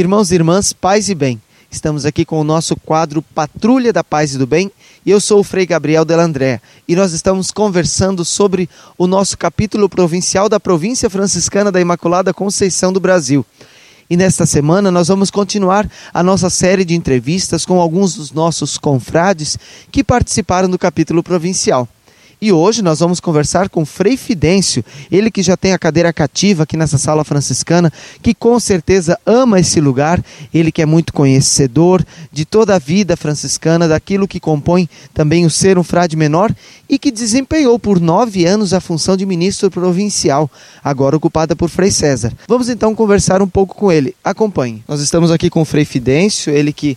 Irmãos 0.00 0.32
e 0.32 0.34
irmãs, 0.34 0.72
paz 0.72 1.10
e 1.10 1.14
bem. 1.14 1.38
Estamos 1.70 2.06
aqui 2.06 2.24
com 2.24 2.40
o 2.40 2.42
nosso 2.42 2.74
quadro 2.74 3.20
Patrulha 3.20 3.92
da 3.92 4.02
Paz 4.02 4.32
e 4.32 4.38
do 4.38 4.46
Bem 4.46 4.72
e 5.04 5.10
eu 5.10 5.20
sou 5.20 5.40
o 5.40 5.44
Frei 5.44 5.66
Gabriel 5.66 6.06
Delandré 6.06 6.58
e 6.88 6.96
nós 6.96 7.12
estamos 7.12 7.50
conversando 7.50 8.24
sobre 8.24 8.66
o 8.96 9.06
nosso 9.06 9.36
capítulo 9.36 9.90
provincial 9.90 10.48
da 10.48 10.58
província 10.58 11.10
franciscana 11.10 11.70
da 11.70 11.82
Imaculada 11.82 12.32
Conceição 12.32 12.94
do 12.94 12.98
Brasil. 12.98 13.44
E 14.08 14.16
nesta 14.16 14.46
semana 14.46 14.90
nós 14.90 15.08
vamos 15.08 15.30
continuar 15.30 15.86
a 16.14 16.22
nossa 16.22 16.48
série 16.48 16.86
de 16.86 16.94
entrevistas 16.94 17.66
com 17.66 17.78
alguns 17.78 18.14
dos 18.14 18.32
nossos 18.32 18.78
confrades 18.78 19.58
que 19.92 20.02
participaram 20.02 20.70
do 20.70 20.78
capítulo 20.78 21.22
provincial. 21.22 21.86
E 22.42 22.50
hoje 22.50 22.80
nós 22.80 23.00
vamos 23.00 23.20
conversar 23.20 23.68
com 23.68 23.84
Frei 23.84 24.16
Fidêncio, 24.16 24.82
ele 25.12 25.30
que 25.30 25.42
já 25.42 25.58
tem 25.58 25.74
a 25.74 25.78
cadeira 25.78 26.10
cativa 26.10 26.62
aqui 26.62 26.74
nessa 26.74 26.96
sala 26.96 27.22
franciscana, 27.22 27.92
que 28.22 28.32
com 28.32 28.58
certeza 28.58 29.18
ama 29.26 29.60
esse 29.60 29.78
lugar, 29.78 30.24
ele 30.52 30.72
que 30.72 30.80
é 30.80 30.86
muito 30.86 31.12
conhecedor 31.12 32.02
de 32.32 32.46
toda 32.46 32.74
a 32.74 32.78
vida 32.78 33.14
franciscana, 33.14 33.86
daquilo 33.86 34.26
que 34.26 34.40
compõe 34.40 34.88
também 35.12 35.44
o 35.44 35.50
ser 35.50 35.76
um 35.76 35.82
frade 35.82 36.16
menor 36.16 36.50
e 36.88 36.98
que 36.98 37.10
desempenhou 37.10 37.78
por 37.78 38.00
nove 38.00 38.46
anos 38.46 38.72
a 38.72 38.80
função 38.80 39.18
de 39.18 39.26
ministro 39.26 39.70
provincial, 39.70 40.50
agora 40.82 41.18
ocupada 41.18 41.54
por 41.54 41.68
Frei 41.68 41.90
César. 41.90 42.32
Vamos 42.48 42.70
então 42.70 42.94
conversar 42.94 43.42
um 43.42 43.48
pouco 43.48 43.74
com 43.74 43.92
ele. 43.92 44.16
Acompanhe. 44.24 44.82
Nós 44.88 45.02
estamos 45.02 45.30
aqui 45.30 45.50
com 45.50 45.60
o 45.60 45.66
Frei 45.66 45.84
Fidêncio, 45.84 46.50
ele 46.50 46.72
que 46.72 46.96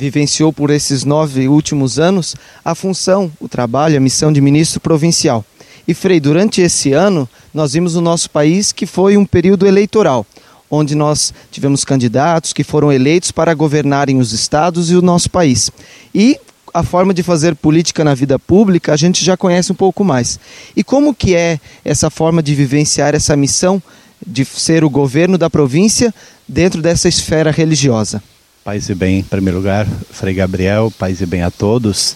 vivenciou 0.00 0.50
por 0.50 0.70
esses 0.70 1.04
nove 1.04 1.46
últimos 1.46 1.98
anos 1.98 2.34
a 2.64 2.74
função, 2.74 3.30
o 3.38 3.46
trabalho, 3.46 3.98
a 3.98 4.00
missão 4.00 4.32
de 4.32 4.40
ministro 4.40 4.80
provincial. 4.80 5.44
E 5.86 5.92
Frei, 5.92 6.18
durante 6.18 6.62
esse 6.62 6.94
ano, 6.94 7.28
nós 7.52 7.74
vimos 7.74 7.94
no 7.94 8.00
nosso 8.00 8.30
país 8.30 8.72
que 8.72 8.86
foi 8.86 9.18
um 9.18 9.26
período 9.26 9.66
eleitoral, 9.66 10.24
onde 10.70 10.94
nós 10.94 11.34
tivemos 11.50 11.84
candidatos 11.84 12.54
que 12.54 12.64
foram 12.64 12.90
eleitos 12.90 13.30
para 13.30 13.52
governarem 13.52 14.18
os 14.18 14.32
estados 14.32 14.90
e 14.90 14.96
o 14.96 15.02
nosso 15.02 15.28
país. 15.28 15.70
E 16.14 16.40
a 16.72 16.82
forma 16.82 17.12
de 17.12 17.22
fazer 17.22 17.54
política 17.54 18.02
na 18.02 18.14
vida 18.14 18.38
pública 18.38 18.94
a 18.94 18.96
gente 18.96 19.22
já 19.22 19.36
conhece 19.36 19.70
um 19.70 19.74
pouco 19.74 20.02
mais. 20.02 20.40
E 20.74 20.82
como 20.82 21.14
que 21.14 21.34
é 21.34 21.60
essa 21.84 22.08
forma 22.08 22.42
de 22.42 22.54
vivenciar 22.54 23.14
essa 23.14 23.36
missão 23.36 23.82
de 24.26 24.46
ser 24.46 24.82
o 24.82 24.88
governo 24.88 25.36
da 25.36 25.50
província 25.50 26.14
dentro 26.48 26.80
dessa 26.80 27.06
esfera 27.06 27.50
religiosa? 27.50 28.22
Paz 28.70 28.88
e 28.88 28.94
bem, 28.94 29.18
em 29.18 29.22
primeiro 29.24 29.58
lugar, 29.58 29.84
Frei 30.12 30.32
Gabriel, 30.32 30.92
paz 30.96 31.20
e 31.20 31.26
bem 31.26 31.42
a 31.42 31.50
todos. 31.50 32.14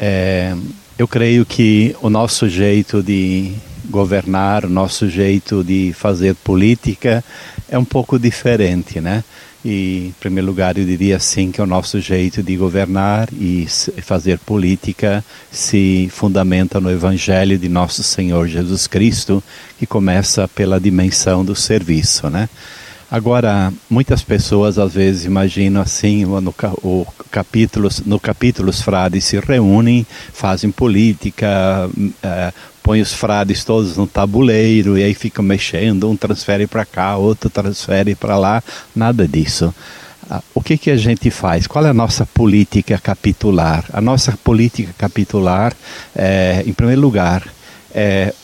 É, 0.00 0.56
eu 0.98 1.06
creio 1.06 1.44
que 1.44 1.94
o 2.00 2.08
nosso 2.08 2.48
jeito 2.48 3.02
de 3.02 3.52
governar, 3.90 4.64
o 4.64 4.70
nosso 4.70 5.10
jeito 5.10 5.62
de 5.62 5.92
fazer 5.92 6.34
política 6.36 7.22
é 7.68 7.78
um 7.78 7.84
pouco 7.84 8.18
diferente, 8.18 8.98
né? 8.98 9.22
E, 9.62 10.06
em 10.06 10.14
primeiro 10.18 10.46
lugar, 10.46 10.78
eu 10.78 10.86
diria 10.86 11.16
assim 11.16 11.52
que 11.52 11.60
o 11.60 11.66
nosso 11.66 12.00
jeito 12.00 12.42
de 12.42 12.56
governar 12.56 13.28
e 13.30 13.66
fazer 14.00 14.38
política 14.38 15.22
se 15.52 16.08
fundamenta 16.10 16.80
no 16.80 16.90
Evangelho 16.90 17.58
de 17.58 17.68
nosso 17.68 18.02
Senhor 18.02 18.48
Jesus 18.48 18.86
Cristo, 18.86 19.44
que 19.78 19.86
começa 19.86 20.48
pela 20.48 20.80
dimensão 20.80 21.44
do 21.44 21.54
serviço, 21.54 22.30
né? 22.30 22.48
Agora, 23.10 23.72
muitas 23.88 24.22
pessoas 24.22 24.78
às 24.78 24.92
vezes 24.92 25.24
imaginam 25.24 25.80
assim, 25.80 26.26
no, 26.26 26.54
o 26.82 27.06
capítulos, 27.30 28.00
no 28.04 28.20
capítulo 28.20 28.68
os 28.68 28.82
frades 28.82 29.24
se 29.24 29.40
reúnem, 29.40 30.06
fazem 30.30 30.70
política, 30.70 31.88
é, 32.22 32.52
põem 32.82 33.00
os 33.00 33.14
frades 33.14 33.64
todos 33.64 33.96
no 33.96 34.06
tabuleiro 34.06 34.98
e 34.98 35.04
aí 35.04 35.14
ficam 35.14 35.42
mexendo, 35.42 36.10
um 36.10 36.16
transfere 36.16 36.66
para 36.66 36.84
cá, 36.84 37.16
outro 37.16 37.48
transfere 37.48 38.14
para 38.14 38.36
lá, 38.36 38.62
nada 38.94 39.26
disso. 39.26 39.74
Ah, 40.30 40.42
o 40.54 40.60
que, 40.60 40.76
que 40.76 40.90
a 40.90 40.96
gente 40.96 41.30
faz? 41.30 41.66
Qual 41.66 41.86
é 41.86 41.88
a 41.88 41.94
nossa 41.94 42.26
política 42.26 42.98
capitular? 42.98 43.86
A 43.90 44.02
nossa 44.02 44.32
política 44.44 44.94
capitular, 44.98 45.72
é, 46.14 46.62
em 46.66 46.74
primeiro 46.74 47.00
lugar, 47.00 47.42
é 47.94 48.34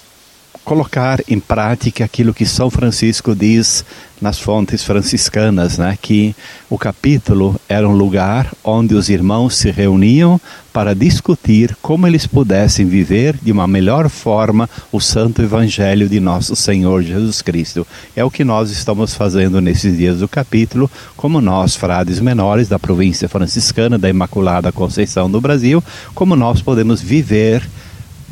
colocar 0.64 1.20
em 1.28 1.38
prática 1.38 2.04
aquilo 2.04 2.32
que 2.32 2.46
São 2.46 2.70
Francisco 2.70 3.34
diz 3.34 3.84
nas 4.20 4.38
fontes 4.38 4.82
franciscanas, 4.82 5.76
né, 5.76 5.98
que 6.00 6.34
o 6.70 6.78
capítulo 6.78 7.60
era 7.68 7.86
um 7.86 7.92
lugar 7.92 8.50
onde 8.64 8.94
os 8.94 9.10
irmãos 9.10 9.54
se 9.56 9.70
reuniam 9.70 10.40
para 10.72 10.94
discutir 10.94 11.76
como 11.82 12.06
eles 12.06 12.26
pudessem 12.26 12.86
viver 12.86 13.36
de 13.42 13.52
uma 13.52 13.66
melhor 13.66 14.08
forma 14.08 14.68
o 14.90 14.98
santo 14.98 15.42
evangelho 15.42 16.08
de 16.08 16.18
nosso 16.20 16.56
Senhor 16.56 17.02
Jesus 17.02 17.42
Cristo. 17.42 17.86
É 18.16 18.24
o 18.24 18.30
que 18.30 18.44
nós 18.44 18.70
estamos 18.70 19.14
fazendo 19.14 19.60
nesses 19.60 19.96
dias 19.96 20.20
do 20.20 20.26
capítulo, 20.26 20.90
como 21.16 21.40
nós, 21.40 21.76
frades 21.76 22.18
menores 22.18 22.68
da 22.68 22.78
província 22.78 23.28
franciscana 23.28 23.98
da 23.98 24.08
Imaculada 24.08 24.72
Conceição 24.72 25.30
do 25.30 25.40
Brasil, 25.40 25.84
como 26.14 26.34
nós 26.34 26.62
podemos 26.62 27.02
viver 27.02 27.62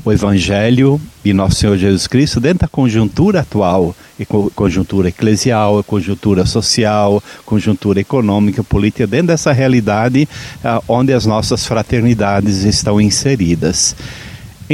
o 0.04 0.12
Evangelho 0.12 1.00
e 1.24 1.32
nosso 1.32 1.56
Senhor 1.56 1.76
Jesus 1.76 2.06
Cristo 2.06 2.40
dentro 2.40 2.60
da 2.60 2.68
conjuntura 2.68 3.40
atual, 3.40 3.94
conjuntura 4.54 5.08
eclesial, 5.08 5.82
conjuntura 5.84 6.44
social, 6.44 7.22
conjuntura 7.44 8.00
econômica, 8.00 8.64
política, 8.64 9.06
dentro 9.06 9.28
dessa 9.28 9.52
realidade 9.52 10.28
uh, 10.64 10.82
onde 10.88 11.12
as 11.12 11.24
nossas 11.24 11.64
fraternidades 11.66 12.64
estão 12.64 13.00
inseridas. 13.00 13.94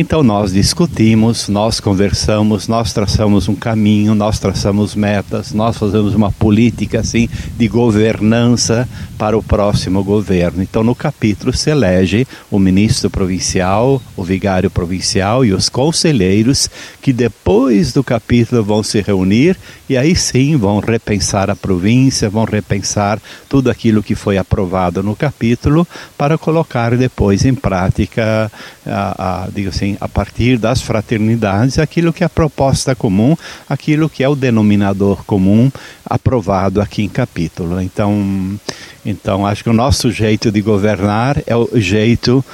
Então 0.00 0.22
nós 0.22 0.52
discutimos, 0.52 1.48
nós 1.48 1.80
conversamos, 1.80 2.68
nós 2.68 2.92
traçamos 2.92 3.48
um 3.48 3.54
caminho, 3.56 4.14
nós 4.14 4.38
traçamos 4.38 4.94
metas, 4.94 5.52
nós 5.52 5.76
fazemos 5.76 6.14
uma 6.14 6.30
política 6.30 7.00
assim 7.00 7.28
de 7.56 7.66
governança 7.66 8.88
para 9.18 9.36
o 9.36 9.42
próximo 9.42 10.04
governo. 10.04 10.62
Então 10.62 10.84
no 10.84 10.94
capítulo 10.94 11.52
se 11.52 11.70
elege 11.70 12.28
o 12.48 12.60
ministro 12.60 13.10
provincial, 13.10 14.00
o 14.16 14.22
vigário 14.22 14.70
provincial 14.70 15.44
e 15.44 15.52
os 15.52 15.68
conselheiros 15.68 16.70
que 17.02 17.12
depois 17.12 17.92
do 17.92 18.04
capítulo 18.04 18.62
vão 18.62 18.84
se 18.84 19.00
reunir 19.00 19.56
e 19.88 19.96
aí 19.96 20.14
sim 20.14 20.56
vão 20.56 20.78
repensar 20.78 21.50
a 21.50 21.56
província, 21.56 22.30
vão 22.30 22.44
repensar 22.44 23.20
tudo 23.48 23.68
aquilo 23.68 24.00
que 24.00 24.14
foi 24.14 24.38
aprovado 24.38 25.02
no 25.02 25.16
capítulo 25.16 25.84
para 26.16 26.38
colocar 26.38 26.96
depois 26.96 27.44
em 27.44 27.54
prática, 27.54 28.52
a, 28.86 29.44
a, 29.44 29.48
digo 29.50 29.70
assim, 29.70 29.87
a 30.00 30.08
partir 30.08 30.58
das 30.58 30.82
fraternidades, 30.82 31.78
aquilo 31.78 32.12
que 32.12 32.22
é 32.22 32.26
a 32.26 32.30
proposta 32.30 32.94
comum, 32.94 33.36
aquilo 33.68 34.08
que 34.08 34.22
é 34.22 34.28
o 34.28 34.34
denominador 34.34 35.24
comum 35.24 35.70
aprovado 36.04 36.80
aqui 36.80 37.02
em 37.02 37.08
capítulo. 37.08 37.80
Então, 37.80 38.58
então 39.04 39.46
acho 39.46 39.62
que 39.62 39.70
o 39.70 39.74
nosso 39.74 40.10
jeito 40.10 40.50
de 40.50 40.60
governar 40.60 41.42
é 41.46 41.56
o 41.56 41.68
jeito 41.74 42.44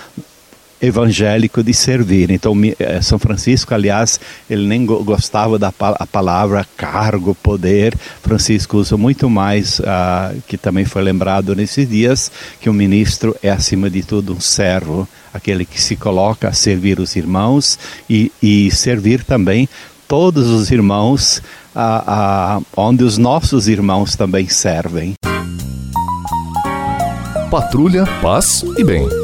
evangélico 0.85 1.63
de 1.63 1.73
servir. 1.75 2.31
Então, 2.31 2.55
eh, 2.79 3.01
São 3.03 3.19
Francisco, 3.19 3.75
aliás, 3.75 4.21
ele 4.49 4.67
nem 4.67 4.85
gostava 4.85 5.59
da 5.59 5.73
palavra 5.73 6.67
cargo, 6.77 7.35
poder. 7.35 7.95
Francisco 8.23 8.79
usa 8.79 8.97
muito 8.97 9.29
mais, 9.29 9.79
uh, 9.81 10.43
que 10.47 10.57
também 10.57 10.85
foi 10.85 11.03
lembrado 11.03 11.55
nesses 11.55 11.89
dias, 11.89 12.31
que 12.61 12.71
o 12.71 12.75
ministro 12.75 13.37
é, 13.43 13.51
acima 13.51 13.89
de 13.91 14.03
tudo, 14.03 14.35
um 14.35 14.41
servo 14.41 15.09
aquele 15.35 15.65
que 15.65 15.81
se 15.81 15.97
coloca 15.97 16.49
a 16.49 16.53
servir 16.53 17.01
os 17.01 17.17
irmãos 17.17 17.77
e, 18.09 18.31
e 18.41 18.71
servir 18.71 19.25
também 19.25 19.69
todos 20.07 20.49
os 20.49 20.71
irmãos, 20.71 21.43
a, 21.75 22.55
a, 22.57 22.61
onde 22.77 23.03
os 23.03 23.19
nossos 23.19 23.67
irmãos 23.67 24.15
também 24.15 24.49
servem. 24.49 25.15
Patrulha, 27.51 28.05
paz 28.23 28.65
e 28.79 28.85
bem. 28.85 29.24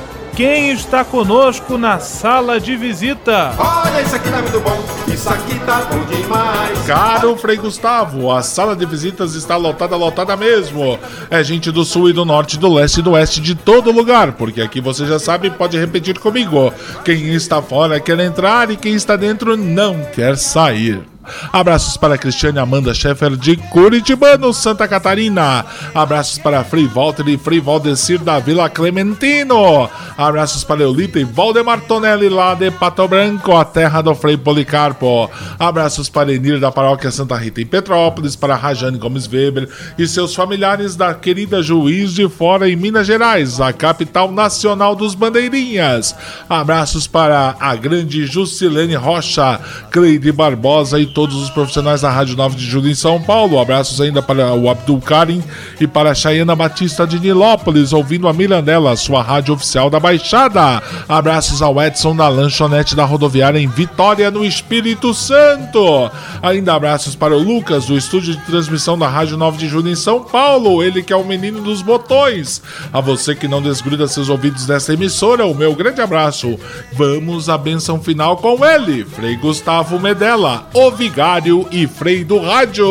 quem 0.41 0.71
está 0.71 1.05
conosco 1.05 1.77
na 1.77 1.99
sala 1.99 2.59
de 2.59 2.75
visita? 2.75 3.53
Olha, 3.59 4.01
isso 4.01 4.15
aqui 4.15 4.27
tá 4.27 4.41
muito 4.41 4.59
bom, 4.59 4.75
isso 5.21 5.29
aqui 5.29 5.59
tá 5.59 5.81
bom 5.81 6.03
demais. 6.05 6.79
Caro 6.87 7.37
Frei 7.37 7.55
Gustavo, 7.55 8.31
a 8.31 8.41
sala 8.41 8.75
de 8.75 8.87
visitas 8.87 9.35
está 9.35 9.55
lotada, 9.55 9.95
lotada 9.95 10.35
mesmo. 10.35 10.97
É 11.29 11.43
gente 11.43 11.71
do 11.71 11.85
sul 11.85 12.09
e 12.09 12.13
do 12.13 12.25
norte, 12.25 12.57
do 12.57 12.73
leste 12.73 13.01
e 13.01 13.03
do 13.03 13.11
oeste, 13.11 13.39
de 13.39 13.53
todo 13.53 13.91
lugar, 13.91 14.31
porque 14.31 14.61
aqui 14.61 14.81
você 14.81 15.05
já 15.05 15.19
sabe, 15.19 15.51
pode 15.51 15.77
repetir 15.77 16.17
comigo. 16.17 16.73
Quem 17.05 17.35
está 17.35 17.61
fora 17.61 17.99
quer 17.99 18.19
entrar 18.19 18.71
e 18.71 18.75
quem 18.75 18.95
está 18.95 19.15
dentro 19.15 19.55
não 19.55 20.03
quer 20.05 20.35
sair. 20.37 21.11
Abraços 21.53 21.97
para 21.97 22.17
Cristiane 22.17 22.59
Amanda 22.59 22.93
Scheffer 22.93 23.35
de 23.35 23.55
Curitibano, 23.55 24.53
Santa 24.53 24.87
Catarina. 24.87 25.65
Abraços 25.93 26.37
para 26.37 26.63
Frei 26.63 26.87
Walter 26.87 27.27
e 27.27 27.37
Frei 27.37 27.59
Valdecir 27.59 28.19
da 28.19 28.39
Vila 28.39 28.69
Clementino. 28.69 29.89
Abraços 30.17 30.63
para 30.63 30.81
Eulita 30.81 31.19
e 31.19 31.23
Valdemar 31.23 31.81
Tonelli 31.81 32.29
lá 32.29 32.53
de 32.55 32.71
Pato 32.71 33.07
Branco, 33.07 33.55
a 33.55 33.63
terra 33.63 34.01
do 34.01 34.15
Frei 34.15 34.37
Policarpo. 34.37 35.10
Abraços 35.59 36.09
para 36.09 36.33
Enir 36.33 36.59
da 36.59 36.71
Paróquia 36.71 37.11
Santa 37.11 37.35
Rita 37.35 37.61
em 37.61 37.65
Petrópolis, 37.65 38.35
para 38.35 38.55
Rajane 38.55 38.97
Gomes 38.97 39.27
Weber 39.27 39.67
e 39.97 40.07
seus 40.07 40.33
familiares 40.33 40.95
da 40.95 41.13
querida 41.13 41.61
Juiz 41.61 42.13
de 42.13 42.27
Fora 42.29 42.69
em 42.69 42.75
Minas 42.75 43.07
Gerais, 43.07 43.59
a 43.59 43.73
capital 43.73 44.31
nacional 44.31 44.95
dos 44.95 45.15
bandeirinhas. 45.15 46.15
Abraços 46.49 47.07
para 47.07 47.55
a 47.59 47.75
grande 47.75 48.25
Juscelene 48.25 48.95
Rocha, 48.95 49.59
Cleide 49.91 50.31
Barbosa 50.31 50.99
e 50.99 51.05
todos 51.05 51.35
os 51.35 51.49
profissionais 51.49 52.01
da 52.01 52.09
Rádio 52.09 52.35
9 52.35 52.55
de 52.55 52.65
Julho 52.65 52.89
em 52.89 52.95
São 52.95 53.21
Paulo. 53.21 53.59
Abraços 53.59 53.99
ainda 53.99 54.21
para 54.21 54.53
o 54.53 54.69
Abdul 54.69 55.01
Karim 55.01 55.43
e 55.79 55.87
para 55.87 56.11
a 56.11 56.15
Chayana 56.15 56.55
Batista 56.55 57.05
de 57.05 57.19
Nilópolis, 57.19 57.93
ouvindo 57.93 58.27
a 58.27 58.33
Mirandela, 58.33 58.95
sua 58.95 59.21
rádio 59.21 59.53
oficial 59.53 59.89
da 59.89 59.99
Baixada. 59.99 60.81
Abraços 61.07 61.61
ao 61.61 61.81
Edson 61.81 62.15
da 62.15 62.27
lanchonete 62.27 62.95
da 62.95 63.05
rodoviária 63.05 63.59
em 63.59 63.67
Vitória, 63.67 64.29
no 64.29 64.45
Espírito 64.45 65.00
Santo. 65.13 66.11
Ainda 66.41 66.73
abraços 66.73 67.15
para 67.15 67.35
o 67.35 67.39
Lucas, 67.39 67.85
do 67.85 67.97
estúdio 67.97 68.35
de 68.35 68.45
transmissão 68.45 68.97
da 68.97 69.07
Rádio 69.07 69.37
9 69.37 69.57
de 69.57 69.67
Julho 69.67 69.89
em 69.89 69.95
São 69.95 70.23
Paulo, 70.23 70.83
ele 70.83 71.01
que 71.01 71.11
é 71.11 71.15
o 71.15 71.25
menino 71.25 71.61
dos 71.61 71.81
botões. 71.81 72.61
A 72.93 73.01
você 73.01 73.33
que 73.33 73.47
não 73.47 73.61
desgruda 73.61 74.07
seus 74.07 74.29
ouvidos 74.29 74.65
dessa 74.65 74.93
emissora, 74.93 75.45
o 75.45 75.55
meu 75.55 75.73
grande 75.73 76.01
abraço. 76.01 76.59
Vamos 76.93 77.49
à 77.49 77.57
benção 77.57 78.01
final 78.01 78.37
com 78.37 78.63
ele, 78.65 79.03
Frei 79.03 79.35
Gustavo 79.35 79.99
Medella, 79.99 80.67
o 80.73 80.91
Vigário 80.91 81.67
e 81.71 81.87
Frei 81.87 82.23
do 82.23 82.39
Rádio. 82.39 82.87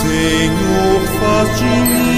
Senhor, 0.00 1.00
faz 1.20 1.58
de 1.58 1.64
mim 1.64 2.17